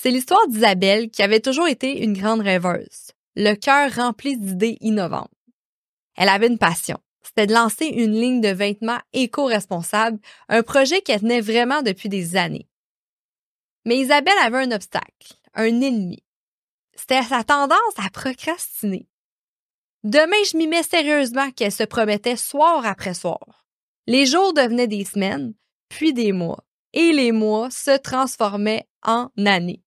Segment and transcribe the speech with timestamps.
[0.00, 5.28] C'est l'histoire d'Isabelle qui avait toujours été une grande rêveuse, le cœur rempli d'idées innovantes.
[6.14, 11.22] Elle avait une passion, c'était de lancer une ligne de vêtements éco-responsables, un projet qu'elle
[11.22, 12.68] tenait vraiment depuis des années.
[13.86, 16.22] Mais Isabelle avait un obstacle, un ennemi.
[16.94, 19.08] C'était sa tendance à procrastiner.
[20.04, 23.66] Demain, je m'y sérieusement qu'elle se promettait soir après soir.
[24.06, 25.54] Les jours devenaient des semaines,
[25.88, 29.82] puis des mois, et les mois se transformaient en années.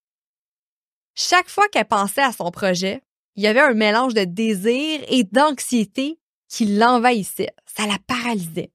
[1.16, 3.01] Chaque fois qu'elle pensait à son projet,
[3.36, 7.54] il y avait un mélange de désir et d'anxiété qui l'envahissait.
[7.65, 8.71] Ça la paralysait.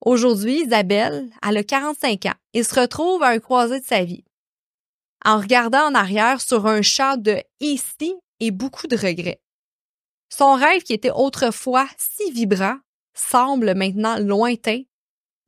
[0.00, 4.24] Aujourd'hui, Isabelle, elle a 45 ans et se retrouve à un croisé de sa vie.
[5.24, 9.40] En regardant en arrière sur un champ de ici et beaucoup de regrets.
[10.28, 12.76] Son rêve qui était autrefois si vibrant
[13.14, 14.82] semble maintenant lointain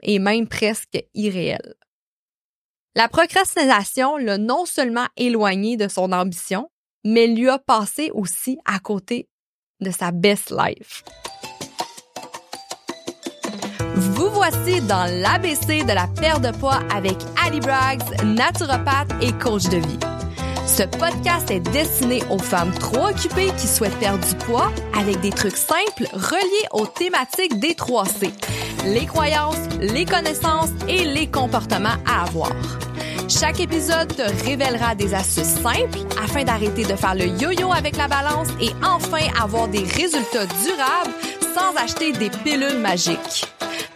[0.03, 1.75] et même presque irréel.
[2.97, 6.71] La procrastination l'a non seulement éloigné de son ambition,
[7.05, 9.29] mais lui a passé aussi à côté
[9.81, 11.05] de sa best life.
[13.95, 19.65] Vous voici dans l'ABC de la perte de poids avec Ali Braggs, naturopathe et coach
[19.65, 20.16] de vie.
[20.67, 25.31] Ce podcast est destiné aux femmes trop occupées qui souhaitent perdre du poids avec des
[25.31, 28.31] trucs simples reliés aux thématiques des 3C.
[28.85, 32.51] Les croyances, les connaissances et les comportements à avoir.
[33.29, 38.09] Chaque épisode te révélera des astuces simples afin d'arrêter de faire le yo-yo avec la
[38.09, 41.15] balance et enfin avoir des résultats durables
[41.55, 43.47] sans acheter des pilules magiques.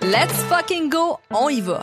[0.02, 1.82] Let's fucking go, on y va!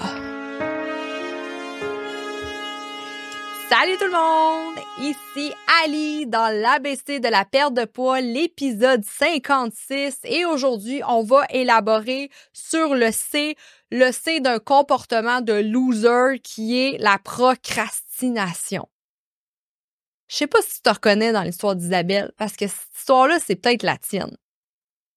[3.69, 4.76] Salut tout le monde!
[4.99, 5.53] Ici
[5.83, 12.31] Ali dans l'ABC de la perte de poids, l'épisode 56 et aujourd'hui on va élaborer
[12.51, 13.55] sur le C,
[13.91, 18.89] le C d'un comportement de loser qui est la procrastination.
[20.29, 23.55] Je sais pas si tu te reconnais dans l'histoire d'Isabelle parce que cette histoire-là c'est
[23.55, 24.35] peut-être la tienne.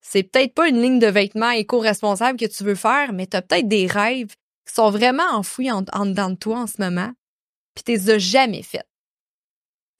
[0.03, 3.43] C'est peut-être pas une ligne de vêtements éco-responsable que tu veux faire, mais tu as
[3.43, 4.35] peut-être des rêves
[4.67, 7.13] qui sont vraiment enfouis en, dedans de toi en ce moment
[7.75, 8.90] puis tu les as jamais faites.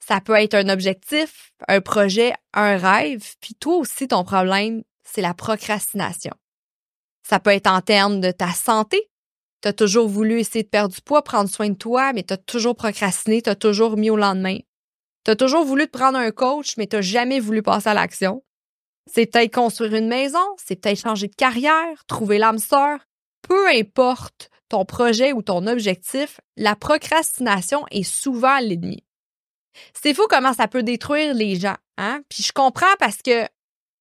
[0.05, 5.21] Ça peut être un objectif, un projet, un rêve, puis toi aussi, ton problème, c'est
[5.21, 6.33] la procrastination.
[7.27, 9.09] Ça peut être en termes de ta santé.
[9.61, 12.33] Tu as toujours voulu essayer de perdre du poids, prendre soin de toi, mais tu
[12.33, 14.57] as toujours procrastiné, tu as toujours mis au lendemain.
[15.23, 17.93] Tu as toujours voulu te prendre un coach, mais tu n'as jamais voulu passer à
[17.93, 18.43] l'action.
[19.05, 22.99] C'est peut-être construire une maison, c'est peut-être changer de carrière, trouver l'âme sœur.
[23.43, 29.03] Peu importe ton projet ou ton objectif, la procrastination est souvent l'ennemi.
[29.93, 32.21] C'est fou comment ça peut détruire les gens, hein?
[32.29, 33.47] Puis je comprends parce que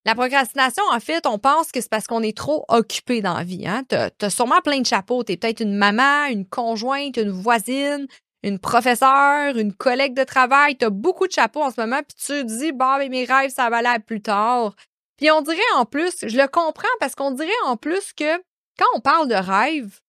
[0.07, 3.45] la procrastination, en fait, on pense que c'est parce qu'on est trop occupé dans la
[3.45, 3.67] vie.
[3.67, 3.85] Hein?
[3.89, 5.23] Tu as, sûrement plein de chapeaux.
[5.25, 8.07] Tu es peut-être une maman, une conjointe, une voisine,
[8.43, 10.79] une professeure, une collègue de travail.
[10.79, 13.25] Tu as beaucoup de chapeaux en ce moment, puis tu te dis, bah, mais mes
[13.25, 14.75] rêves, ça va aller plus tard.
[15.19, 18.39] Puis on dirait en plus, je le comprends parce qu'on dirait en plus que
[18.79, 20.01] quand on parle de rêves,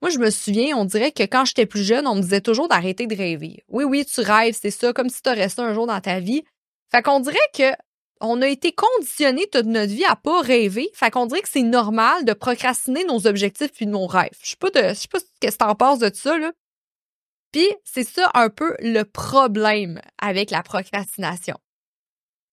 [0.00, 2.68] moi, je me souviens, on dirait que quand j'étais plus jeune, on me disait toujours
[2.68, 3.64] d'arrêter de rêver.
[3.68, 6.44] Oui, oui, tu rêves, c'est ça, comme si tu ça un jour dans ta vie.
[6.90, 7.72] Fait qu'on dirait que
[8.20, 10.90] on a été conditionné toute notre vie à pas rêver.
[10.92, 14.36] Fait qu'on dirait que c'est normal de procrastiner nos objectifs puis nos rêves.
[14.42, 16.52] Je sais pas de, je sais pas ce que t'en penses de ça, là.
[17.52, 21.56] Puis, c'est ça un peu le problème avec la procrastination.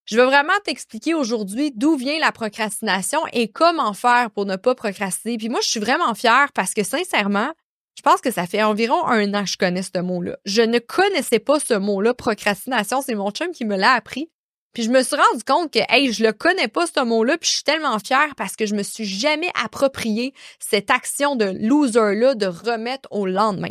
[0.05, 4.75] Je veux vraiment t'expliquer aujourd'hui d'où vient la procrastination et comment faire pour ne pas
[4.75, 5.37] procrastiner.
[5.37, 7.51] Puis moi, je suis vraiment fière parce que sincèrement,
[7.97, 10.37] je pense que ça fait environ un an que je connais ce mot-là.
[10.45, 13.01] Je ne connaissais pas ce mot-là, procrastination.
[13.01, 14.29] C'est mon chum qui me l'a appris.
[14.73, 17.49] Puis je me suis rendu compte que, hey, je le connais pas ce mot-là, puis
[17.49, 22.35] je suis tellement fière parce que je me suis jamais approprié cette action de loser-là
[22.35, 23.69] de remettre au lendemain.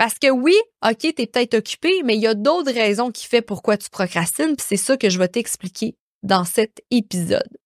[0.00, 3.26] Parce que oui, OK, tu es peut-être occupé, mais il y a d'autres raisons qui
[3.26, 7.58] font pourquoi tu procrastines, puis c'est ça que je vais t'expliquer dans cet épisode.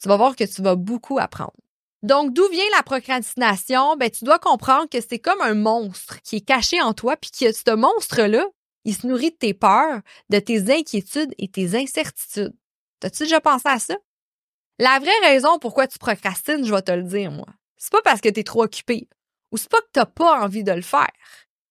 [0.00, 1.56] Tu vas voir que tu vas beaucoup apprendre.
[2.04, 3.96] Donc, d'où vient la procrastination?
[3.96, 7.32] Ben, tu dois comprendre que c'est comme un monstre qui est caché en toi, puis
[7.32, 8.46] que ce monstre-là,
[8.84, 12.54] il se nourrit de tes peurs, de tes inquiétudes et tes incertitudes.
[13.00, 13.96] T'as-tu déjà pensé à ça?
[14.78, 17.48] La vraie raison pourquoi tu procrastines, je vais te le dire, moi.
[17.76, 19.08] C'est pas parce que tu es trop occupé
[19.54, 21.12] ou c'est pas que t'as pas envie de le faire.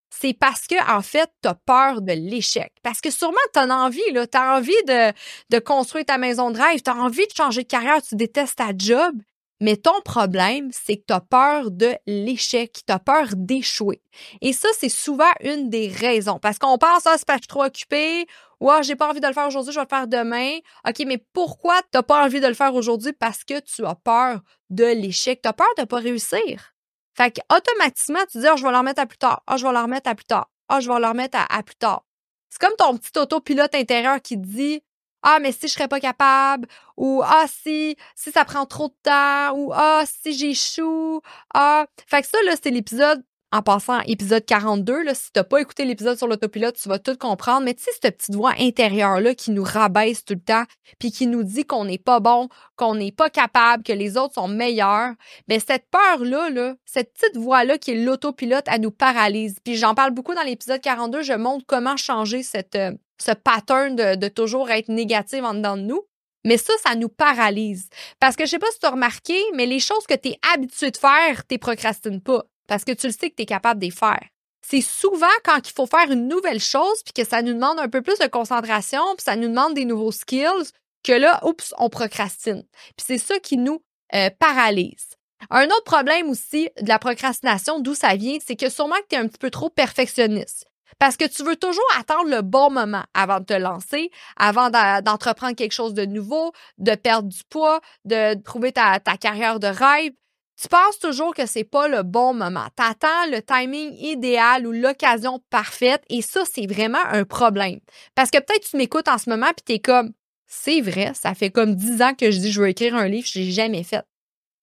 [0.10, 2.72] C'est parce que, en fait, t'as peur de l'échec.
[2.82, 4.26] Parce que sûrement, t'as envie, là.
[4.26, 6.82] T'as envie de, construire ta maison de rêve.
[6.82, 8.02] T'as envie de changer de carrière.
[8.02, 9.16] Tu détestes ta job.
[9.60, 14.02] Mais ton problème, c'est que tu as peur de l'échec, tu as peur d'échouer.
[14.42, 16.40] Et ça, c'est souvent une des raisons.
[16.40, 18.26] Parce qu'on pense, ah, c'est suis trop occupé,
[18.60, 20.58] ou ah, j'ai pas envie de le faire aujourd'hui, je vais le faire demain.
[20.88, 23.14] OK, mais pourquoi tu n'as pas envie de le faire aujourd'hui?
[23.14, 26.73] Parce que tu as peur de l'échec, tu as peur de ne pas réussir.
[27.16, 29.44] Fait que automatiquement, tu dis, oh, je vais la remettre à plus tard.
[29.50, 30.50] oh, je vais la remettre à plus tard.
[30.70, 32.04] ah, je vais le remettre à, plus tard.
[32.50, 34.82] C'est comme ton petit autopilote intérieur qui te dit,
[35.24, 36.68] ah, mais si je serais pas capable,
[36.98, 41.22] ou ah, si, si ça prend trop de temps, ou ah, si j'échoue,
[41.54, 41.86] ah.
[42.08, 43.24] Fait que ça, là, c'est l'épisode
[43.54, 46.98] en passant à épisode 42, là, si t'as pas écouté l'épisode sur l'autopilote, tu vas
[46.98, 47.66] tout comprendre.
[47.66, 50.64] Mais tu sais, cette petite voix intérieure-là qui nous rabaisse tout le temps,
[50.98, 54.34] puis qui nous dit qu'on n'est pas bon, qu'on n'est pas capable, que les autres
[54.34, 55.14] sont meilleurs,
[55.48, 59.58] mais cette peur-là, là, cette petite voix-là qui est l'autopilote, elle nous paralyse.
[59.64, 62.92] Puis j'en parle beaucoup dans l'épisode 42, je montre comment changer cette, euh,
[63.22, 66.02] ce pattern de, de toujours être négatif en dedans de nous.
[66.44, 67.88] Mais ça, ça nous paralyse.
[68.20, 70.40] Parce que je sais pas si tu as remarqué, mais les choses que tu es
[70.54, 73.80] habitué de faire, tu procrastines pas parce que tu le sais que tu es capable
[73.80, 74.24] de les faire.
[74.66, 77.90] C'est souvent quand il faut faire une nouvelle chose puis que ça nous demande un
[77.90, 80.72] peu plus de concentration puis ça nous demande des nouveaux skills
[81.04, 82.64] que là, oups, on procrastine.
[82.96, 83.84] Puis c'est ça qui nous
[84.16, 85.10] euh, paralyse.
[85.50, 89.16] Un autre problème aussi de la procrastination, d'où ça vient, c'est que sûrement que tu
[89.16, 90.66] es un petit peu trop perfectionniste.
[91.00, 95.56] Parce que tu veux toujours attendre le bon moment avant de te lancer, avant d'entreprendre
[95.56, 100.14] quelque chose de nouveau, de perdre du poids, de trouver ta, ta carrière de rêve.
[100.62, 102.68] Tu penses toujours que c'est pas le bon moment.
[102.78, 107.80] Tu attends le timing idéal ou l'occasion parfaite et ça, c'est vraiment un problème.
[108.16, 110.14] Parce que peut-être tu m'écoutes en ce moment puis tu es comme,
[110.46, 113.28] c'est vrai, ça fait comme 10 ans que je dis je veux écrire un livre,
[113.28, 114.04] je l'ai jamais fait.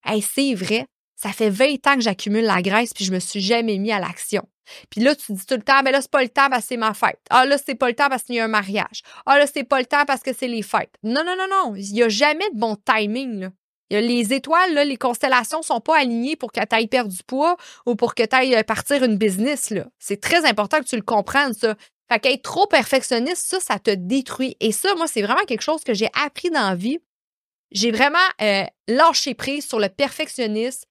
[0.05, 3.41] Hey, c'est vrai, ça fait 20 ans que j'accumule la graisse puis je me suis
[3.41, 4.49] jamais mis à l'action.
[4.91, 6.69] Puis là, tu dis tout le temps, ben là, c'est pas le temps parce que
[6.69, 7.19] c'est ma fête.
[7.29, 9.03] Ah là, c'est pas le temps parce qu'il y a un mariage.
[9.27, 10.95] Ah là, c'est pas le temps parce que c'est les fêtes.
[11.03, 11.75] Non, non, non, non.
[11.75, 13.51] Il y a jamais de bon timing.
[13.91, 17.57] Les étoiles, les constellations sont pas alignées pour que tu ailles perdre du poids
[17.87, 19.73] ou pour que tu ailles euh, partir une business.
[19.99, 21.75] C'est très important que tu le comprennes, ça.
[22.09, 24.57] Fait qu'être trop perfectionniste, ça, ça te détruit.
[24.61, 26.99] Et ça, moi, c'est vraiment quelque chose que j'ai appris dans la vie.
[27.71, 30.89] J'ai vraiment euh, lâché prise sur le perfectionnisme.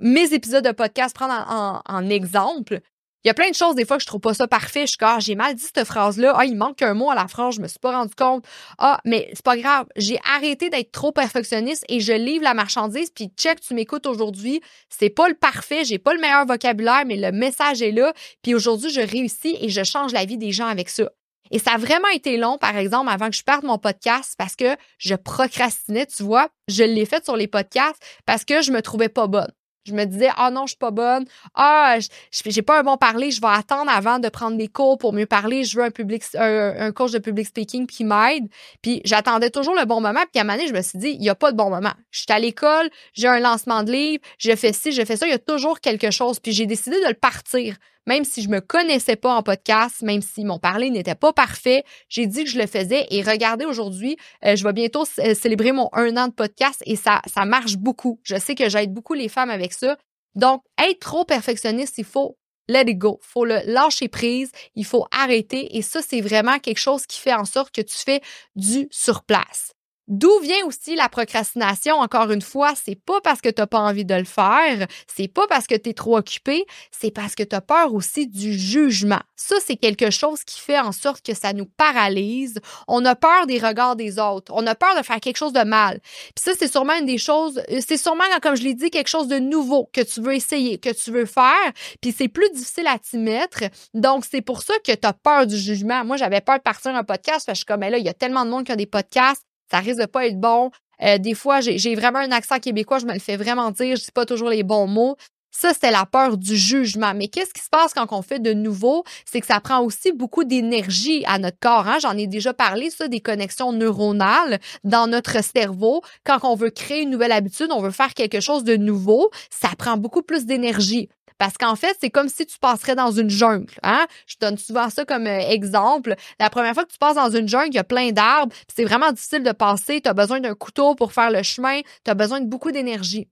[0.00, 2.80] Mes épisodes de podcast, prendre en exemple,
[3.24, 4.82] il y a plein de choses, des fois, que je trouve pas ça parfait.
[4.82, 6.34] Je suis ah, j'ai mal dit cette phrase-là.
[6.36, 8.44] Ah, il manque un mot à la phrase, je me suis pas rendu compte.
[8.78, 9.86] Ah, mais c'est pas grave.
[9.96, 13.10] J'ai arrêté d'être trop perfectionniste et je livre la marchandise.
[13.10, 14.60] Puis check, tu m'écoutes aujourd'hui.
[14.90, 18.12] C'est pas le parfait, j'ai pas le meilleur vocabulaire, mais le message est là.
[18.42, 21.10] Puis aujourd'hui, je réussis et je change la vie des gens avec ça.
[21.50, 24.56] Et ça a vraiment été long, par exemple, avant que je parte mon podcast parce
[24.56, 26.48] que je procrastinais, tu vois.
[26.68, 29.52] Je l'ai fait sur les podcasts parce que je me trouvais pas bonne.
[29.84, 31.26] Je me disais, ah non, je suis pas bonne.
[31.54, 31.98] Ah,
[32.46, 33.30] j'ai pas un bon parler.
[33.30, 35.64] Je vais attendre avant de prendre des cours pour mieux parler.
[35.64, 38.48] Je veux un public, un, coach de public speaking qui m'aide.
[38.80, 40.22] Puis j'attendais toujours le bon moment.
[40.32, 41.68] Puis à un moment donné, je me suis dit, il y a pas de bon
[41.68, 41.92] moment.
[42.10, 45.26] Je suis à l'école, j'ai un lancement de livre, je fais ci, je fais ça.
[45.26, 46.40] Il y a toujours quelque chose.
[46.40, 50.22] Puis j'ai décidé de le partir même si je me connaissais pas en podcast, même
[50.22, 54.16] si mon parler n'était pas parfait, j'ai dit que je le faisais et regardez aujourd'hui,
[54.44, 57.76] euh, je vais bientôt euh, célébrer mon un an de podcast et ça, ça marche
[57.76, 58.20] beaucoup.
[58.22, 59.96] Je sais que j'aide beaucoup les femmes avec ça.
[60.34, 62.36] Donc, être trop perfectionniste, il faut
[62.68, 63.18] let it go.
[63.22, 67.20] Il faut le lâcher prise, il faut arrêter et ça, c'est vraiment quelque chose qui
[67.20, 68.20] fait en sorte que tu fais
[68.56, 69.73] du surplace.
[70.06, 71.96] D'où vient aussi la procrastination?
[71.96, 75.28] Encore une fois, c'est pas parce que tu n'as pas envie de le faire, c'est
[75.28, 78.52] pas parce que tu es trop occupé, c'est parce que tu as peur aussi du
[78.52, 79.20] jugement.
[79.34, 82.60] Ça, c'est quelque chose qui fait en sorte que ça nous paralyse.
[82.86, 84.52] On a peur des regards des autres.
[84.54, 86.00] On a peur de faire quelque chose de mal.
[86.34, 89.08] Puis ça, c'est sûrement une des choses, euh, c'est sûrement, comme je l'ai dit, quelque
[89.08, 91.72] chose de nouveau que tu veux essayer, que tu veux faire.
[92.02, 93.64] Puis c'est plus difficile à t'y mettre.
[93.94, 96.04] Donc, c'est pour ça que tu as peur du jugement.
[96.04, 98.04] Moi, j'avais peur de partir un podcast parce que je suis comme, mais là, il
[98.04, 100.70] y a tellement de monde qui a des podcasts ça risque de pas être bon.
[101.02, 104.04] Euh, des fois, j'ai vraiment un accent québécois, je me le fais vraiment dire, je
[104.04, 105.16] dis pas toujours les bons mots.
[105.50, 107.12] Ça, c'était la peur du jugement.
[107.14, 109.04] Mais qu'est-ce qui se passe quand on fait de nouveau?
[109.24, 111.86] C'est que ça prend aussi beaucoup d'énergie à notre corps.
[111.88, 111.98] Hein?
[112.00, 116.02] J'en ai déjà parlé, ça, des connexions neuronales dans notre cerveau.
[116.24, 119.68] Quand on veut créer une nouvelle habitude, on veut faire quelque chose de nouveau, ça
[119.78, 121.08] prend beaucoup plus d'énergie.
[121.38, 123.74] Parce qu'en fait, c'est comme si tu passerais dans une jungle.
[123.82, 124.06] Hein?
[124.26, 126.14] Je donne souvent ça comme euh, exemple.
[126.38, 128.84] La première fois que tu passes dans une jungle, il y a plein d'arbres, c'est
[128.84, 130.00] vraiment difficile de passer.
[130.00, 133.28] Tu as besoin d'un couteau pour faire le chemin, tu as besoin de beaucoup d'énergie.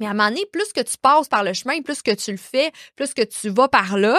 [0.00, 2.32] Mais à un moment donné, plus que tu passes par le chemin, plus que tu
[2.32, 4.18] le fais, plus que tu vas par là,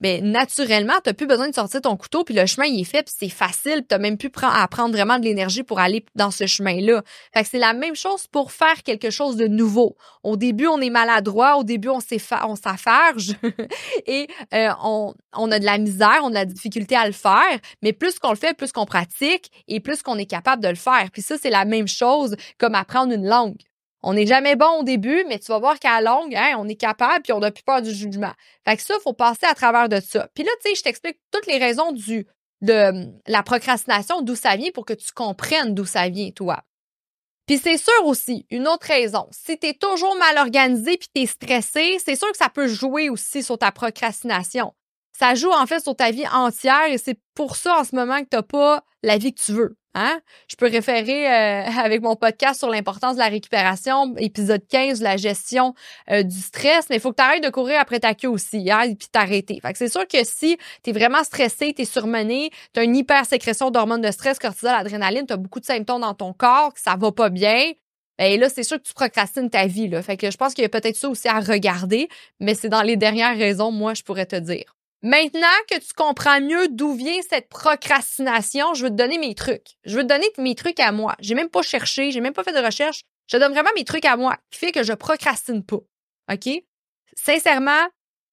[0.00, 2.84] mais naturellement, tu n'as plus besoin de sortir ton couteau, puis le chemin, il est
[2.84, 6.04] fait, puis c'est facile, tu n'as même plus à prendre vraiment de l'énergie pour aller
[6.14, 7.02] dans ce chemin-là.
[7.32, 9.96] Fait que c'est la même chose pour faire quelque chose de nouveau.
[10.22, 13.34] Au début, on est maladroit, au début, on s'affarge
[14.06, 17.12] et euh, on, on a de la misère, on a de la difficulté à le
[17.12, 20.68] faire, mais plus qu'on le fait, plus qu'on pratique et plus qu'on est capable de
[20.68, 21.08] le faire.
[21.12, 23.56] Puis ça, c'est la même chose comme apprendre une langue.
[24.06, 26.74] On n'est jamais bon au début, mais tu vas voir qu'à longue, hein, on est
[26.74, 28.32] capable puis on n'a plus peur du jugement.
[28.66, 30.28] Fait que ça, il faut passer à travers de ça.
[30.34, 32.26] Puis là, tu sais, je t'explique toutes les raisons du,
[32.60, 36.62] de hum, la procrastination, d'où ça vient pour que tu comprennes d'où ça vient, toi.
[37.46, 41.22] Puis c'est sûr aussi, une autre raison, si tu es toujours mal organisé puis tu
[41.22, 44.74] es stressé, c'est sûr que ça peut jouer aussi sur ta procrastination.
[45.18, 48.20] ça joue en fait sur ta vie entière et c'est pour ça en ce moment
[48.20, 49.76] que tu n'as pas la vie que tu veux.
[49.94, 50.20] Hein?
[50.48, 55.16] Je peux référer euh, avec mon podcast sur l'importance de la récupération, épisode 15, la
[55.16, 55.74] gestion
[56.10, 58.70] euh, du stress, mais il faut que tu arrêtes de courir après ta queue aussi,
[58.70, 59.60] hein, et puis t'arrêter.
[59.60, 62.84] Fait que c'est sûr que si tu es vraiment stressé, tu es surmené, tu as
[62.84, 66.74] une hypersécrétion d'hormones de stress, cortisol, adrénaline, tu as beaucoup de symptômes dans ton corps,
[66.74, 67.72] que ça va pas bien,
[68.18, 69.88] ben là, c'est sûr que tu procrastines ta vie.
[69.88, 70.02] Là.
[70.02, 72.08] Fait que je pense qu'il y a peut-être ça aussi à regarder,
[72.40, 74.73] mais c'est dans les dernières raisons, moi, je pourrais te dire.
[75.04, 79.76] Maintenant que tu comprends mieux d'où vient cette procrastination, je veux te donner mes trucs.
[79.84, 81.14] Je veux te donner mes trucs à moi.
[81.18, 83.02] J'ai même pas cherché, j'ai même pas fait de recherche.
[83.26, 85.80] Je donne vraiment mes trucs à moi qui fait que je procrastine pas.
[86.32, 86.48] OK?
[87.14, 87.86] Sincèrement,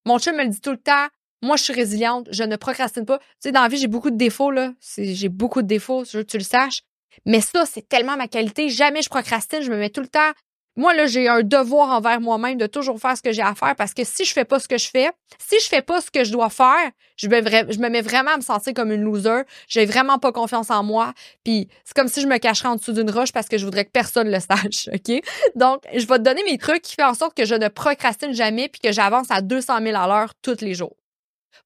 [0.05, 1.07] mon chum me le dit tout le temps.
[1.41, 3.19] Moi, je suis résiliente, je ne procrastine pas.
[3.19, 4.73] Tu sais, dans la vie, j'ai beaucoup de défauts, là.
[4.97, 6.83] J'ai beaucoup de défauts, je veux que tu le saches.
[7.25, 8.69] Mais ça, c'est tellement ma qualité.
[8.69, 9.61] Jamais je procrastine.
[9.61, 10.31] Je me mets tout le temps.
[10.77, 13.75] Moi, là, j'ai un devoir envers moi-même de toujours faire ce que j'ai à faire
[13.75, 16.09] parce que si je fais pas ce que je fais, si je fais pas ce
[16.09, 19.41] que je dois faire, je me, mets vraiment à me sentir comme une loser.
[19.67, 21.13] J'ai vraiment pas confiance en moi.
[21.43, 23.83] Puis c'est comme si je me cacherais en dessous d'une roche parce que je voudrais
[23.83, 25.21] que personne le sache, OK?
[25.55, 28.33] Donc, je vais te donner mes trucs qui font en sorte que je ne procrastine
[28.33, 30.95] jamais puis que j'avance à 200 000 à l'heure tous les jours.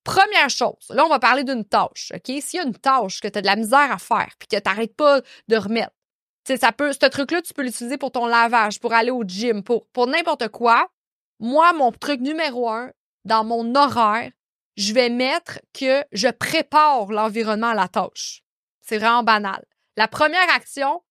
[0.04, 2.42] Première chose, là, on va parler d'une tâche, OK?
[2.42, 4.56] S'il y a une tâche que tu as de la misère à faire puis que
[4.56, 5.94] tu n'arrêtes pas de remettre,
[6.54, 9.64] sais, ça peut, ce truc-là, tu peux l'utiliser pour ton lavage, pour aller au gym,
[9.64, 10.90] pour, pour n'importe quoi.
[11.40, 12.92] Moi, mon truc numéro un,
[13.26, 14.32] dans mon horaire,
[14.78, 18.44] je vais mettre que je prépare l'environnement à la tâche.
[18.82, 19.64] C'est vraiment banal.
[19.98, 21.02] La première action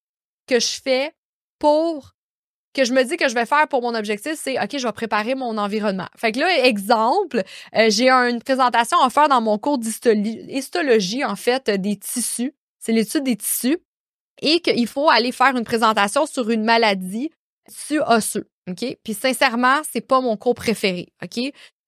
[0.47, 1.15] que je fais
[1.59, 2.15] pour
[2.75, 4.93] que je me dis que je vais faire pour mon objectif, c'est OK, je vais
[4.93, 6.09] préparer mon environnement.
[6.17, 7.43] Fait que là, exemple,
[7.77, 12.53] euh, j'ai une présentation à faire dans mon cours d'histologie, en fait, des tissus.
[12.81, 13.79] C'est l'étude des tissus.
[14.47, 17.31] Et qu'il faut aller faire une présentation sur une maladie
[17.67, 18.47] tissu osseux.
[18.69, 18.97] OK?
[19.03, 21.09] Puis sincèrement, c'est pas mon cours préféré.
[21.23, 21.39] OK?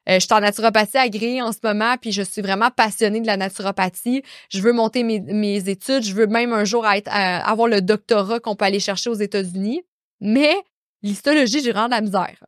[0.08, 3.26] Euh, je suis en naturopathie agréée en ce moment, puis je suis vraiment passionnée de
[3.26, 4.22] la naturopathie.
[4.50, 6.02] Je veux monter mes, études.
[6.02, 9.82] Je veux même un jour euh, avoir le doctorat qu'on peut aller chercher aux États-Unis.
[10.20, 10.54] Mais
[11.02, 12.44] l'histologie, j'ai vraiment de la misère.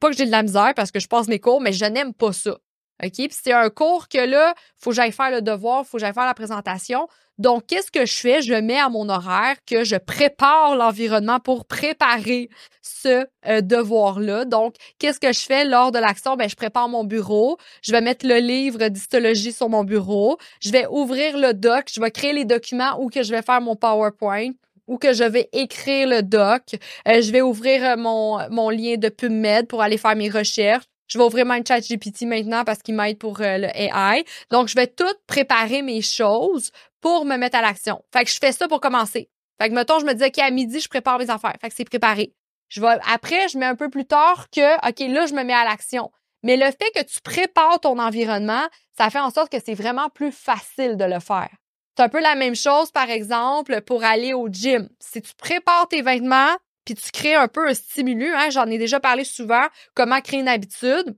[0.00, 2.14] Pas que j'ai de la misère parce que je passe mes cours, mais je n'aime
[2.14, 2.58] pas ça.
[3.02, 3.12] OK?
[3.12, 6.14] Puis c'est un cours que là, faut que j'aille faire le devoir, faut que j'aille
[6.14, 7.08] faire la présentation.
[7.38, 8.42] Donc, qu'est-ce que je fais?
[8.42, 12.50] Je mets à mon horaire que je prépare l'environnement pour préparer
[12.82, 14.44] ce euh, devoir-là.
[14.44, 16.36] Donc, qu'est-ce que je fais lors de l'action?
[16.36, 17.56] Ben, je prépare mon bureau.
[17.82, 20.36] Je vais mettre le livre d'histologie sur mon bureau.
[20.60, 21.86] Je vais ouvrir le doc.
[21.92, 24.50] Je vais créer les documents ou que je vais faire mon PowerPoint
[24.86, 26.62] ou que je vais écrire le doc.
[27.08, 30.84] Euh, je vais ouvrir euh, mon, mon lien de PubMed pour aller faire mes recherches.
[31.08, 34.24] Je vais ouvrir mon chat GPT maintenant parce qu'il m'aide pour le AI.
[34.50, 38.02] Donc, je vais tout préparer mes choses pour me mettre à l'action.
[38.12, 39.28] Fait que je fais ça pour commencer.
[39.60, 41.54] Fait que, mettons, je me dis, OK, à midi, je prépare mes affaires.
[41.60, 42.32] Fait que c'est préparé.
[42.68, 45.52] Je vais, après, je mets un peu plus tard que, OK, là, je me mets
[45.52, 46.10] à l'action.
[46.42, 48.66] Mais le fait que tu prépares ton environnement,
[48.96, 51.50] ça fait en sorte que c'est vraiment plus facile de le faire.
[51.96, 54.88] C'est un peu la même chose, par exemple, pour aller au gym.
[54.98, 58.78] Si tu prépares tes vêtements, puis tu crées un peu un stimulus, hein, j'en ai
[58.78, 61.16] déjà parlé souvent, comment créer une habitude.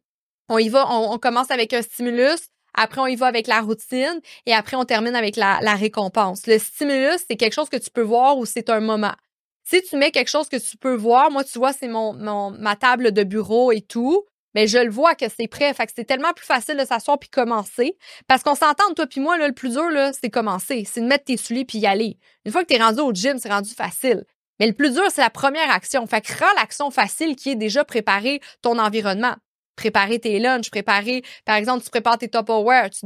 [0.49, 4.21] On y va, on commence avec un stimulus, après, on y va avec la routine
[4.47, 6.47] et après, on termine avec la, récompense.
[6.47, 9.15] Le stimulus, c'est quelque chose que tu peux voir ou c'est un moment.
[9.63, 12.77] Si tu mets quelque chose que tu peux voir, moi, tu vois, c'est mon, ma
[12.77, 15.73] table de bureau et tout, mais je le vois que c'est prêt.
[15.73, 17.97] Fait que c'est tellement plus facile de s'asseoir puis commencer.
[18.27, 20.85] Parce qu'on s'entend, toi puis moi, là, le plus dur, là, c'est commencer.
[20.85, 22.19] C'est de mettre tes souliers puis y aller.
[22.45, 24.25] Une fois que tu es rendu au gym, c'est rendu facile.
[24.61, 26.07] Mais le plus dur, c'est la première action.
[26.07, 29.35] Fait que rends l'action facile qui est déjà préparer ton environnement
[29.77, 33.01] préparer tes lunchs, préparer, par exemple, tu prépares tes Tupperware, tu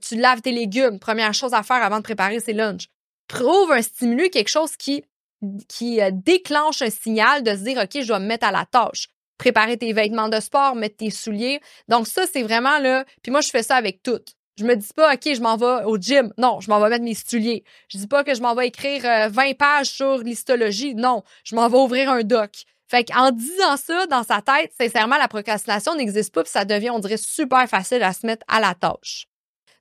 [0.00, 0.98] tu laves tes légumes.
[0.98, 2.86] Première chose à faire avant de préparer ses lunchs.
[3.28, 5.04] Trouve un stimulus, quelque chose qui,
[5.68, 8.66] qui euh, déclenche un signal de se dire, OK, je dois me mettre à la
[8.66, 9.08] tâche.
[9.38, 11.60] Préparer tes vêtements de sport, mettre tes souliers.
[11.88, 13.04] Donc ça, c'est vraiment là.
[13.22, 14.20] Puis moi, je fais ça avec tout.
[14.56, 16.32] Je me dis pas, OK, je m'en vais au gym.
[16.38, 17.64] Non, je m'en vais mettre mes souliers.
[17.88, 20.94] Je dis pas que je m'en vais écrire 20 euh, pages sur l'histologie.
[20.94, 22.64] Non, je m'en vais ouvrir un doc.
[22.86, 26.90] Fait qu'en disant ça dans sa tête, sincèrement, la procrastination n'existe pas, puis ça devient,
[26.90, 29.26] on dirait, super facile à se mettre à la tâche.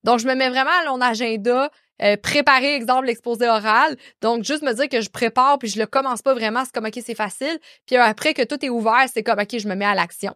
[0.03, 1.69] Donc, je me mets vraiment à mon agenda,
[2.01, 3.95] euh, préparer, exemple, l'exposé oral.
[4.21, 6.85] Donc, juste me dire que je prépare, puis je le commence pas vraiment, c'est comme,
[6.85, 7.59] OK, c'est facile.
[7.85, 10.35] Puis après que tout est ouvert, c'est comme, OK, je me mets à l'action.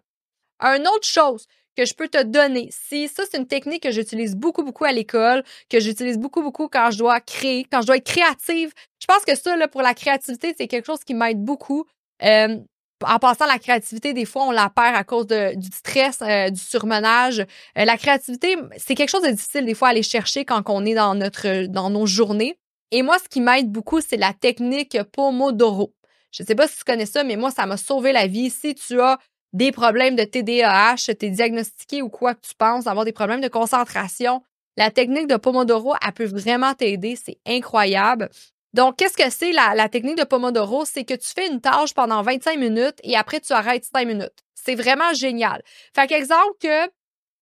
[0.59, 4.35] Un autre chose que je peux te donner, si ça, c'est une technique que j'utilise
[4.35, 7.97] beaucoup, beaucoup à l'école, que j'utilise beaucoup, beaucoup quand je dois créer, quand je dois
[7.97, 8.73] être créative.
[8.99, 11.85] Je pense que ça, là, pour la créativité, c'est quelque chose qui m'aide beaucoup.
[12.23, 12.57] Euh,
[13.05, 16.59] en passant, la créativité, des fois, on la perd à cause du stress, euh, du
[16.59, 17.41] surmenage.
[17.77, 20.83] Euh, la créativité, c'est quelque chose de difficile des fois à aller chercher quand on
[20.83, 22.57] est dans notre dans nos journées.
[22.89, 25.93] Et moi, ce qui m'aide beaucoup, c'est la technique Pomodoro.
[26.31, 28.49] Je ne sais pas si tu connais ça, mais moi, ça m'a sauvé la vie.
[28.49, 29.19] Si tu as
[29.53, 33.47] des problèmes de TDAH, t'es diagnostiqué ou quoi que tu penses, avoir des problèmes de
[33.47, 34.41] concentration,
[34.77, 37.15] la technique de Pomodoro, elle peut vraiment t'aider.
[37.15, 38.29] C'est incroyable.
[38.73, 40.85] Donc, qu'est-ce que c'est la, technique de Pomodoro?
[40.85, 44.43] C'est que tu fais une tâche pendant 25 minutes et après, tu arrêtes 5 minutes.
[44.53, 45.63] C'est vraiment génial.
[45.95, 46.87] Fait qu'exemple que,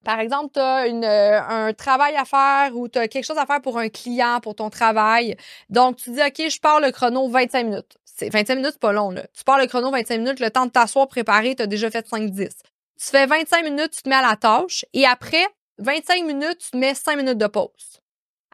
[0.06, 3.46] par exemple, tu as euh, un travail à faire ou tu as quelque chose à
[3.46, 5.36] faire pour un client, pour ton travail.
[5.70, 7.98] Donc, tu dis, OK, je pars le chrono 25 minutes.
[8.16, 9.26] C'est 25 minutes, pas long, là.
[9.38, 12.08] Tu pars le chrono 25 minutes, le temps de t'asseoir, préparer, tu as déjà fait
[12.08, 12.50] 5-10.
[12.98, 15.46] Tu fais 25 minutes, tu te mets à la tâche et après
[15.80, 18.00] 25 minutes, tu te mets 5 minutes de pause.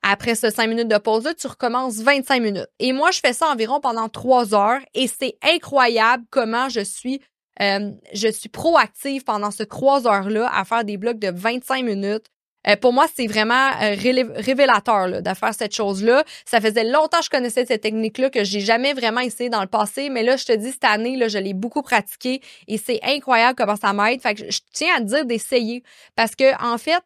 [0.01, 2.68] Après ce 5 minutes de pause-là, tu recommences 25 minutes.
[2.80, 7.22] Et moi, je fais ça environ pendant 3 heures et c'est incroyable comment je suis
[7.62, 12.25] euh, je suis proactive pendant ce 3 heures-là à faire des blocs de 25 minutes.
[12.68, 16.24] Euh, pour moi, c'est vraiment euh, révélateur là, de faire cette chose-là.
[16.46, 19.68] Ça faisait longtemps que je connaissais cette technique-là, que j'ai jamais vraiment essayé dans le
[19.68, 23.00] passé, mais là, je te dis, cette année, là, je l'ai beaucoup pratiqué et c'est
[23.03, 24.22] incroyable comment ça m'aide.
[24.22, 25.84] Fait que je tiens à te dire d'essayer
[26.15, 27.03] parce que, en fait,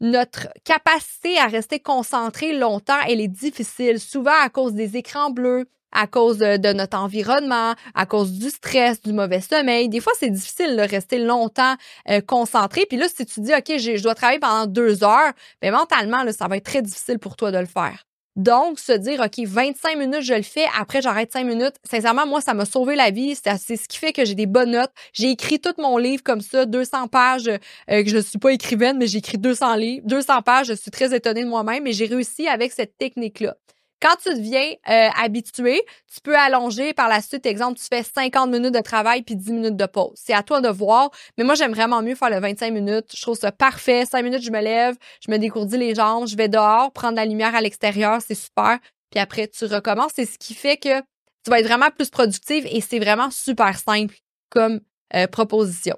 [0.00, 5.68] notre capacité à rester concentré longtemps, elle est difficile, souvent à cause des écrans bleus,
[5.92, 9.88] à cause de, notre environnement, à cause du stress, du mauvais sommeil.
[9.88, 11.76] Des fois, c'est difficile de rester longtemps
[12.08, 12.86] euh, concentré.
[12.86, 16.32] Puis là, si tu dis, OK, je dois travailler pendant deux heures, bien, mentalement, là,
[16.32, 18.04] ça va être très difficile pour toi de le faire.
[18.36, 21.74] Donc, se dire, OK, 25 minutes, je le fais, après, j'arrête 5 minutes.
[21.84, 23.34] Sincèrement, moi, ça m'a sauvé la vie.
[23.34, 24.92] C'est ce qui fait que j'ai des bonnes notes.
[25.12, 27.58] J'ai écrit tout mon livre comme ça, 200 pages, euh,
[28.02, 30.68] que je ne suis pas écrivaine, mais j'ai écrit 200 livres, 200 pages.
[30.68, 33.56] Je suis très étonnée de moi-même, mais j'ai réussi avec cette technique-là.
[34.02, 35.80] Quand tu deviens euh, habitué,
[36.12, 37.46] tu peux allonger par la suite.
[37.46, 40.14] Exemple, tu fais 50 minutes de travail puis 10 minutes de pause.
[40.16, 41.10] C'est à toi de voir.
[41.38, 43.12] Mais moi, j'aime vraiment mieux faire le 25 minutes.
[43.14, 44.04] Je trouve ça parfait.
[44.04, 47.24] 5 minutes, je me lève, je me décourdis les jambes, je vais dehors, prendre la
[47.24, 48.20] lumière à l'extérieur.
[48.26, 48.80] C'est super.
[49.12, 50.10] Puis après, tu recommences.
[50.16, 51.00] C'est ce qui fait que
[51.44, 54.16] tu vas être vraiment plus productive et c'est vraiment super simple
[54.50, 54.80] comme
[55.14, 55.96] euh, proposition.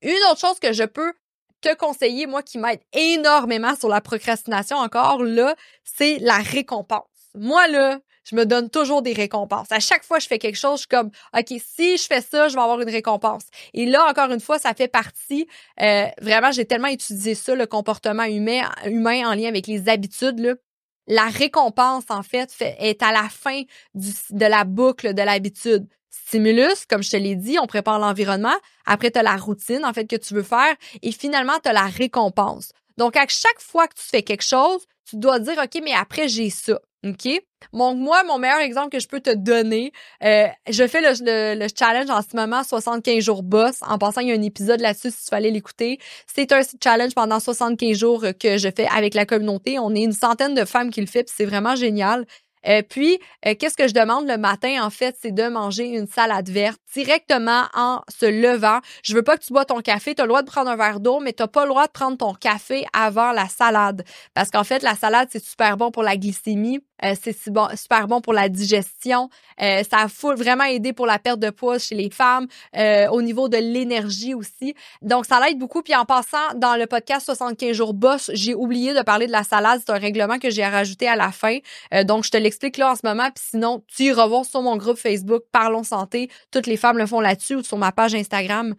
[0.00, 1.12] Une autre chose que je peux
[1.60, 7.09] te conseiller, moi, qui m'aide énormément sur la procrastination encore, là, c'est la récompense.
[7.34, 9.70] Moi, là, je me donne toujours des récompenses.
[9.70, 12.20] À chaque fois que je fais quelque chose, je suis comme, OK, si je fais
[12.20, 13.44] ça, je vais avoir une récompense.
[13.74, 15.46] Et là, encore une fois, ça fait partie,
[15.80, 20.58] euh, vraiment, j'ai tellement étudié ça, le comportement humain, humain en lien avec les habitudes.
[21.06, 23.62] La récompense, en fait, est à la fin
[23.94, 25.88] de la boucle de l'habitude.
[26.10, 28.54] Stimulus, comme je te l'ai dit, on prépare l'environnement.
[28.86, 30.74] Après, tu as la routine, en fait, que tu veux faire.
[31.02, 32.72] Et finalement, tu as la récompense.
[32.96, 36.28] Donc, à chaque fois que tu fais quelque chose, tu dois dire, OK, mais après,
[36.28, 36.78] j'ai ça.
[37.04, 37.28] OK?
[37.72, 41.66] Donc, moi, mon meilleur exemple que je peux te donner, euh, je fais le, le,
[41.76, 43.80] challenge en ce moment, 75 jours boss.
[43.82, 45.98] En passant, il y a un épisode là-dessus si tu fallait l'écouter.
[46.26, 49.78] C'est un challenge pendant 75 jours que je fais avec la communauté.
[49.78, 52.26] On est une centaine de femmes qui le font, c'est vraiment génial.
[52.66, 56.06] Euh, puis, euh, qu'est-ce que je demande le matin, en fait, c'est de manger une
[56.06, 58.80] salade verte directement en se levant.
[59.02, 60.14] Je veux pas que tu bois ton café.
[60.14, 61.92] Tu as le droit de prendre un verre d'eau, mais tu pas le droit de
[61.92, 64.04] prendre ton café avant la salade.
[64.34, 66.80] Parce qu'en fait, la salade, c'est super bon pour la glycémie.
[67.04, 69.28] Euh, c'est super bon pour la digestion.
[69.60, 73.22] Euh, ça a vraiment aidé pour la perte de poids chez les femmes, euh, au
[73.22, 74.74] niveau de l'énergie aussi.
[75.02, 75.82] Donc, ça l'aide beaucoup.
[75.82, 79.44] Puis en passant, dans le podcast 75 jours boss, j'ai oublié de parler de la
[79.44, 79.80] salade.
[79.84, 81.58] C'est un règlement que j'ai rajouté à la fin.
[82.04, 83.30] donc, je te l'explique là en ce moment.
[83.34, 86.30] Puis sinon, tu y revois sur mon groupe Facebook Parlons Santé.
[86.50, 88.74] Toutes les femmes le font là-dessus ou sur ma page Instagram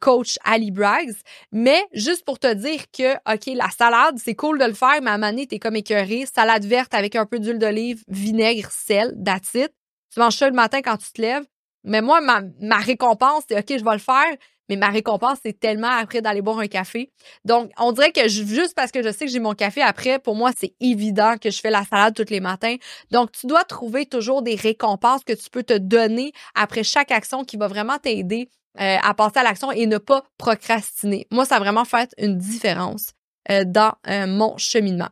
[0.00, 1.14] Coach Ali Braggs.
[1.52, 5.10] Mais juste pour te dire que, OK, la salade, c'est cool de le faire, mais
[5.10, 6.24] à un t'es comme écœuré.
[6.32, 10.80] Salade verte avec un peu d'huile d'olive, vinaigre, sel, that's Tu manges ça le matin
[10.82, 11.44] quand tu te lèves.
[11.84, 14.36] Mais moi, ma, ma récompense, c'est OK, je vais le faire,
[14.68, 17.12] mais ma récompense, c'est tellement après d'aller boire un café.
[17.44, 20.34] Donc, on dirait que juste parce que je sais que j'ai mon café après, pour
[20.34, 22.76] moi, c'est évident que je fais la salade tous les matins.
[23.10, 27.44] Donc, tu dois trouver toujours des récompenses que tu peux te donner après chaque action
[27.44, 28.48] qui va vraiment t'aider
[28.80, 31.26] euh, à passer à l'action et ne pas procrastiner.
[31.30, 33.12] Moi, ça a vraiment fait une différence
[33.50, 35.08] euh, dans euh, mon cheminement.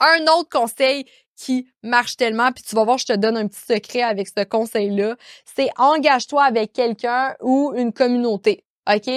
[0.00, 3.60] Un autre conseil qui marche tellement, puis tu vas voir, je te donne un petit
[3.60, 9.10] secret avec ce conseil-là, c'est engage-toi avec quelqu'un ou une communauté, OK?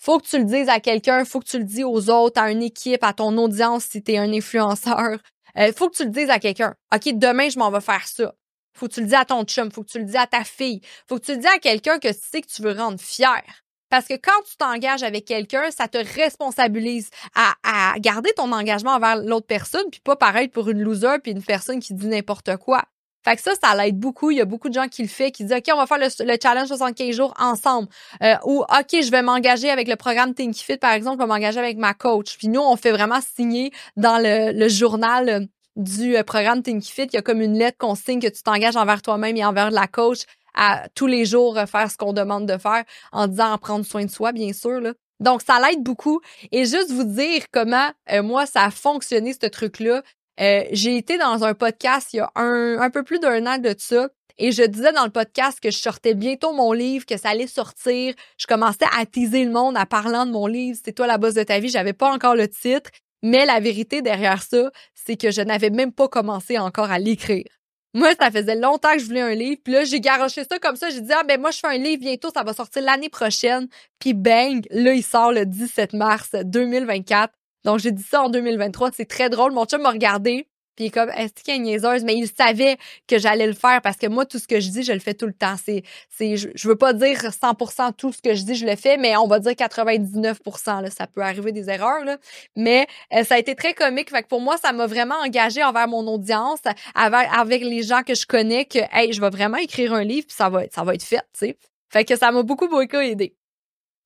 [0.00, 2.50] Faut que tu le dises à quelqu'un, faut que tu le dises aux autres, à
[2.50, 5.18] une équipe, à ton audience si tu es un influenceur.
[5.58, 6.76] Euh, faut que tu le dises à quelqu'un.
[6.94, 8.32] OK, demain, je m'en vais faire ça.
[8.72, 10.44] Faut que tu le dises à ton chum, faut que tu le dises à ta
[10.44, 13.00] fille, faut que tu le dises à quelqu'un que tu sais que tu veux rendre
[13.00, 13.42] fier.
[13.90, 19.16] Parce que quand tu t'engages avec quelqu'un, ça te responsabilise à, garder ton engagement envers
[19.16, 22.82] l'autre personne, puis pas pareil pour une loser puis une personne qui dit n'importe quoi.
[23.22, 24.30] Fait que ça, ça l'aide beaucoup.
[24.30, 25.98] Il y a beaucoup de gens qui le font, qui disent OK, on va faire
[25.98, 27.88] le, challenge 75 jours ensemble.
[28.22, 31.28] Euh, ou OK, je vais m'engager avec le programme Think Fit, par exemple, je vais
[31.28, 32.38] m'engager avec ma coach.
[32.38, 35.40] Puis nous, on fait vraiment signer dans le, le journal euh,
[35.76, 37.04] du euh, programme Think Fit.
[37.04, 39.70] Il y a comme une lettre qu'on signe que tu t'engages envers toi-même et envers
[39.70, 40.20] la coach
[40.54, 44.04] à tous les jours faire ce qu'on demande de faire en disant en prendre soin
[44.04, 44.80] de soi, bien sûr.
[44.80, 44.92] Là.
[45.20, 46.20] Donc, ça l'aide beaucoup.
[46.50, 50.02] Et juste vous dire comment, euh, moi, ça a fonctionné, ce truc-là.
[50.40, 53.58] Euh, j'ai été dans un podcast il y a un, un peu plus d'un an
[53.58, 54.08] de ça.
[54.38, 57.46] Et je disais dans le podcast que je sortais bientôt mon livre, que ça allait
[57.46, 58.14] sortir.
[58.38, 60.78] Je commençais à teaser le monde en parlant de mon livre.
[60.82, 61.68] C'est toi la bosse de ta vie.
[61.68, 62.90] J'avais pas encore le titre.
[63.22, 67.59] Mais la vérité derrière ça, c'est que je n'avais même pas commencé encore à l'écrire.
[67.92, 69.60] Moi, ça faisait longtemps que je voulais un livre.
[69.64, 70.90] Puis là, j'ai garoché ça comme ça.
[70.90, 73.68] J'ai dit, ah ben moi, je fais un livre bientôt, ça va sortir l'année prochaine.
[73.98, 77.32] Puis bang, là, il sort le 17 mars 2024.
[77.64, 78.90] Donc, j'ai dit ça en 2023.
[78.94, 79.52] C'est très drôle.
[79.52, 80.46] Mon chum m'a regardé.
[80.76, 82.04] Puis comme, est-ce qu'il y a niaiseuse?
[82.04, 84.82] Mais il savait que j'allais le faire parce que moi, tout ce que je dis,
[84.82, 85.56] je le fais tout le temps.
[85.62, 88.96] C'est, c'est, je, veux pas dire 100% tout ce que je dis, je le fais,
[88.96, 90.82] mais on va dire 99%.
[90.82, 92.18] Là, ça peut arriver des erreurs, là.
[92.56, 94.10] Mais euh, ça a été très comique.
[94.10, 96.60] Fait que pour moi, ça m'a vraiment engagé envers mon audience,
[96.94, 100.26] avec, avec les gens que je connais, que, hey, je vais vraiment écrire un livre,
[100.26, 101.58] puis ça va, ça va être fait, tu sais.
[101.92, 103.34] Fait que ça m'a beaucoup, beaucoup aidé.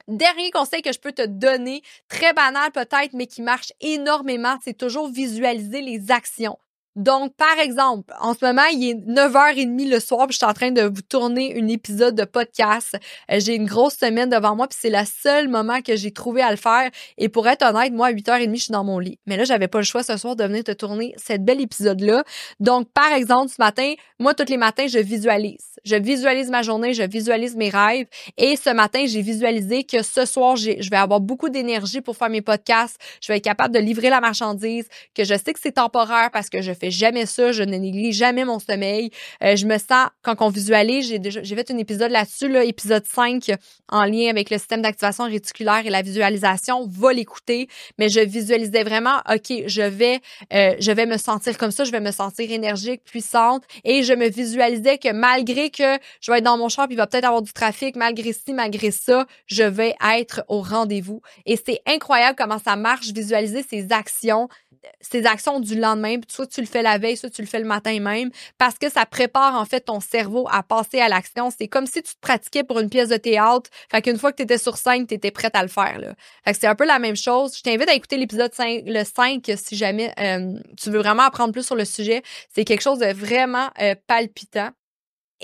[0.08, 4.76] Dernier conseil que je peux te donner, très banal peut-être, mais qui marche énormément, c'est
[4.76, 6.58] toujours visualiser les actions.
[6.96, 10.54] Donc, par exemple, en ce moment, il est 9h30 le soir, puis je suis en
[10.54, 12.96] train de vous tourner un épisode de podcast.
[13.32, 16.40] Euh, j'ai une grosse semaine devant moi, puis c'est le seul moment que j'ai trouvé
[16.40, 16.90] à le faire.
[17.18, 19.18] Et pour être honnête, moi, à 8h30, je suis dans mon lit.
[19.26, 22.22] Mais là, j'avais pas le choix ce soir de venir te tourner cette belle épisode-là.
[22.60, 25.80] Donc, par exemple, ce matin, moi, tous les matins, je visualise.
[25.84, 28.06] Je visualise ma journée, je visualise mes rêves.
[28.38, 32.30] Et ce matin, j'ai visualisé que ce soir, je vais avoir beaucoup d'énergie pour faire
[32.30, 32.98] mes podcasts.
[33.20, 36.48] Je vais être capable de livrer la marchandise, que je sais que c'est temporaire parce
[36.48, 39.10] que je fais jamais ça, je ne néglige jamais mon sommeil.
[39.42, 42.64] Euh, je me sens, quand on visualise, j'ai déjà, j'ai fait un épisode là-dessus, là,
[42.64, 43.52] épisode 5,
[43.88, 46.86] en lien avec le système d'activation réticulaire et la visualisation.
[46.86, 47.68] Va l'écouter.
[47.98, 50.20] Mais je visualisais vraiment, OK, je vais,
[50.52, 53.64] euh, je vais me sentir comme ça, je vais me sentir énergique, puissante.
[53.84, 57.06] Et je me visualisais que malgré que je vais être dans mon champ, il va
[57.06, 61.20] peut-être avoir du trafic, malgré ci, malgré ça, je vais être au rendez-vous.
[61.46, 64.48] Et c'est incroyable comment ça marche, visualiser ces actions,
[65.00, 67.64] ces actions du lendemain, soit tu le fais la veille, soit tu le fais le
[67.64, 71.50] matin même, parce que ça prépare en fait ton cerveau à passer à l'action.
[71.56, 73.70] C'est comme si tu te pratiquais pour une pièce de théâtre.
[73.90, 75.98] Fait qu'une fois que tu étais sur scène, tu étais prête à le faire.
[75.98, 76.14] Là.
[76.44, 77.56] Fait que c'est un peu la même chose.
[77.56, 81.52] Je t'invite à écouter l'épisode 5, le 5 si jamais euh, tu veux vraiment apprendre
[81.52, 82.22] plus sur le sujet.
[82.54, 84.70] C'est quelque chose de vraiment euh, palpitant.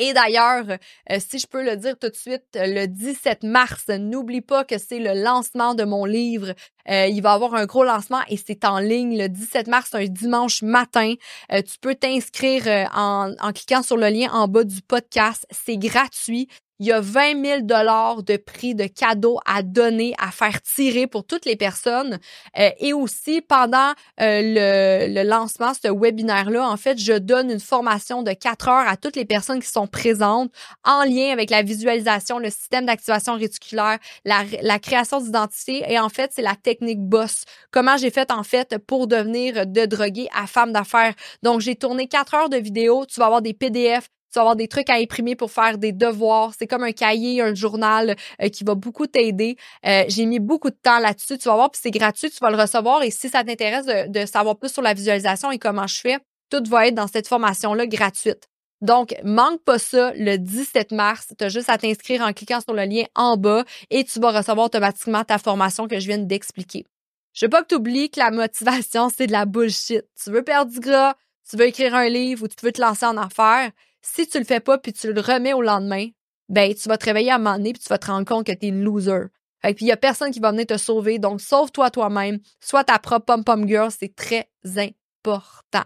[0.02, 0.64] Et d'ailleurs,
[1.10, 4.78] euh, si je peux le dire tout de suite, le 17 mars, n'oublie pas que
[4.78, 6.54] c'est le lancement de mon livre.
[6.88, 10.06] Euh, il va avoir un gros lancement et c'est en ligne le 17 mars, un
[10.06, 11.12] dimanche matin.
[11.52, 15.46] Euh, tu peux t'inscrire en, en cliquant sur le lien en bas du podcast.
[15.50, 16.48] C'est gratuit
[16.80, 21.06] il y a 20 000 dollars de prix de cadeaux à donner, à faire tirer
[21.06, 22.18] pour toutes les personnes.
[22.58, 23.90] Euh, et aussi, pendant
[24.20, 28.88] euh, le, le, lancement, ce webinaire-là, en fait, je donne une formation de 4 heures
[28.88, 30.50] à toutes les personnes qui sont présentes
[30.84, 35.84] en lien avec la visualisation, le système d'activation réticulaire, la, création d'identité.
[35.86, 37.44] Et en fait, c'est la technique boss.
[37.70, 41.12] Comment j'ai fait, en fait, pour devenir de drogué à femme d'affaires.
[41.42, 43.04] Donc, j'ai tourné 4 heures de vidéo.
[43.04, 45.92] Tu vas avoir des PDF, tu vas avoir des trucs à imprimer pour faire des
[45.92, 46.52] devoirs.
[46.56, 49.56] C'est comme un cahier, un journal euh, qui va beaucoup t'aider.
[49.86, 51.38] Euh, j'ai mis beaucoup de temps là-dessus.
[51.38, 53.02] Tu vas voir, puis c'est gratuit, tu vas le recevoir.
[53.02, 56.18] Et si ça t'intéresse de, savoir plus sur la visualisation et comment je fais,
[56.50, 58.48] tout va être dans cette formation-là gratuite.
[58.80, 61.32] Donc, manque pas ça le 17 mars.
[61.36, 64.30] Tu as juste à t'inscrire en cliquant sur le lien en bas et tu vas
[64.30, 66.86] recevoir automatiquement ta formation que je viens d'expliquer.
[67.32, 70.04] Je veux pas que tu oublies que la motivation, c'est de la bullshit.
[70.22, 71.14] Tu veux perdre du gras,
[71.48, 73.70] tu veux écrire un livre ou tu veux te lancer en affaires.
[74.02, 76.08] Si tu le fais pas puis tu le remets au lendemain,
[76.48, 78.46] ben tu vas te réveiller à un moment donné puis tu vas te rendre compte
[78.46, 79.26] que tu es une loser.
[79.62, 82.84] Fait puis il y a personne qui va venir te sauver, donc sauve-toi toi-même, sois
[82.84, 85.84] ta propre pom-pom girl, c'est très important.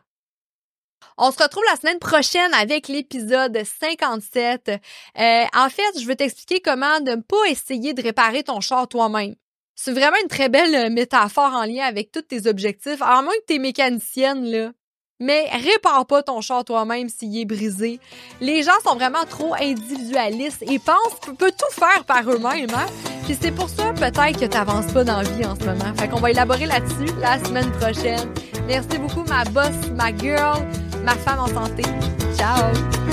[1.16, 4.68] On se retrouve la semaine prochaine avec l'épisode 57.
[4.68, 9.34] Euh, en fait, je veux t'expliquer comment ne pas essayer de réparer ton char toi-même.
[9.76, 13.02] C'est vraiment une très belle métaphore en lien avec tous tes objectifs.
[13.02, 14.72] À moins que tu es mécanicienne, là,
[15.20, 18.00] mais répare pas ton char toi-même s'il est brisé.
[18.40, 22.70] Les gens sont vraiment trop individualistes et pensent qu'on peut tout faire par eux-mêmes.
[22.74, 22.86] Hein?
[23.24, 25.94] Puis c'est pour ça peut-être que t'avances pas dans la vie en ce moment.
[25.96, 28.32] Fait qu'on va élaborer là-dessus la semaine prochaine.
[28.66, 30.66] Merci beaucoup ma boss, ma girl,
[31.02, 31.84] ma femme en santé.
[32.36, 33.03] Ciao!